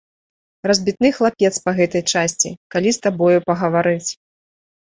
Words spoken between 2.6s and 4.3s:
калі з табою пагаварыць.